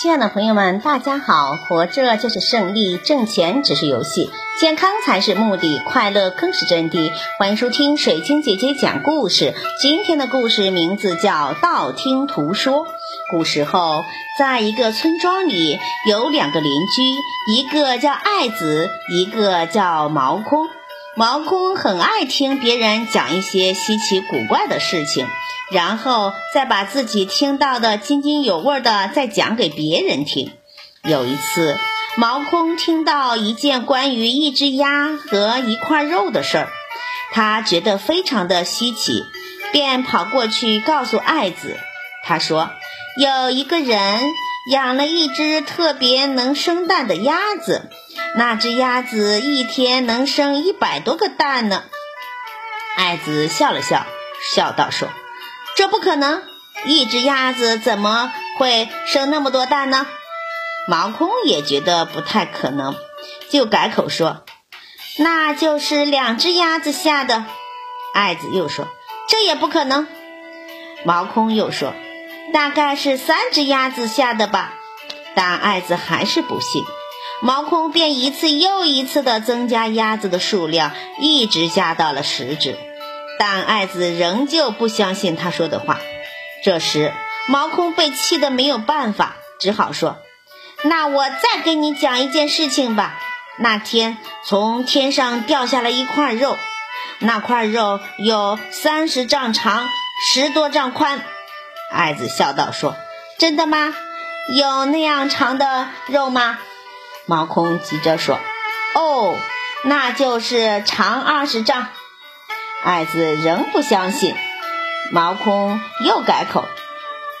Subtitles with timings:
[0.00, 1.56] 亲爱的朋友们，大家好！
[1.56, 7.10] 活着就是胜利，挣钱只是游戏，健康才是目的，快乐更是真谛。
[7.36, 9.52] 欢迎收听水晶姐姐讲故事。
[9.82, 12.86] 今天的故事名字叫《道听途说》。
[13.32, 14.04] 古时候，
[14.38, 17.02] 在一个村庄里，有两个邻居，
[17.52, 20.68] 一个叫爱子，一个叫毛空。
[21.16, 25.26] 毛空很爱听别人讲一些稀奇古怪的事情。
[25.70, 30.50] 然后再把自己听到的津津有味的再讲给别人听。
[31.04, 31.78] 有一次，
[32.16, 36.68] 毛空听到一件关于一只鸭和一块肉的事儿，
[37.32, 39.22] 他觉得非常的稀奇，
[39.72, 41.76] 便跑过去告诉爱子。
[42.24, 42.70] 他说
[43.20, 44.20] ：“有一个人
[44.70, 47.90] 养了一只特别能生蛋的鸭子，
[48.36, 51.84] 那只鸭子一天能生一百多个蛋呢。”
[52.96, 54.06] 爱子笑了笑，
[54.54, 55.08] 笑道：“说。”
[55.78, 56.42] 这不可能，
[56.86, 60.08] 一只鸭子怎么会生那么多蛋呢？
[60.88, 62.96] 毛空也觉得不太可能，
[63.48, 64.44] 就改口说
[65.18, 67.44] ：“那就是两只鸭子下的。”
[68.12, 68.88] 爱子又说
[69.30, 70.08] ：“这也不可能。”
[71.06, 71.94] 毛空又说
[72.52, 74.74] ：“大概是三只鸭子下的吧。”
[75.36, 76.82] 但爱子还是不信，
[77.40, 82.76] 毛空便一次又一次地增加鸭子的数量，一直加到了十只。
[83.38, 85.98] 但爱子仍旧不相信他说的话。
[86.64, 87.12] 这时，
[87.48, 90.18] 毛空被气得没有办法，只好说
[90.82, 93.18] ：“那我再给你讲一件事情吧。
[93.58, 96.56] 那天从天上掉下来一块肉，
[97.20, 99.88] 那块肉有三十丈长，
[100.32, 101.20] 十多丈宽。”
[101.90, 102.96] 爱子笑道：“说
[103.38, 103.94] 真的吗？
[104.56, 106.58] 有那样长的肉吗？”
[107.26, 108.38] 毛空急着说
[108.94, 109.36] ：“哦，
[109.84, 111.88] 那就是长二十丈。”
[112.84, 114.34] 爱子仍不相信，
[115.10, 116.64] 毛空又改口：“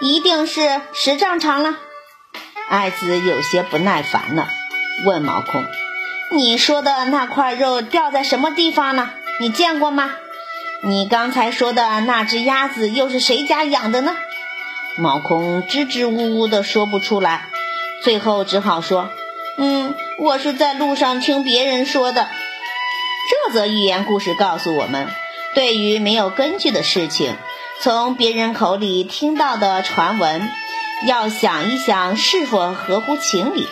[0.00, 1.76] 一定是十丈长了。”
[2.68, 4.48] 爱子有些不耐烦了，
[5.04, 5.64] 问毛空
[6.32, 9.10] ：“你说的那块肉掉在什么地方呢？
[9.38, 10.10] 你见过吗？
[10.82, 14.16] 你刚才说的那只鸭子又是谁家养的呢？”
[14.98, 17.50] 毛空支支吾吾的说不出来，
[18.02, 19.10] 最后只好说
[19.58, 22.26] ：“嗯，我是在路上听别人说的。”
[23.28, 25.08] 这则寓言故事告诉我们。
[25.56, 27.34] 对于没有根据的事情，
[27.80, 30.46] 从别人口里听到的传闻，
[31.06, 33.66] 要想一想是否合乎情理，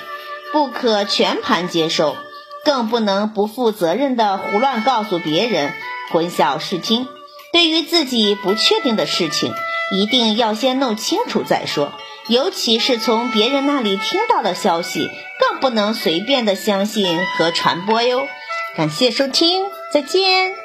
[0.50, 2.16] 不可全盘接受，
[2.64, 5.74] 更不能不负责任的胡乱告诉别人，
[6.10, 7.06] 混淆视听。
[7.52, 9.52] 对于自己不确定的事情，
[9.94, 11.92] 一定要先弄清楚再说，
[12.28, 18.26] 尤其是从别人那里听到的消息，更不能随便的相信和传播哟。
[18.74, 20.63] 感谢收听，再见。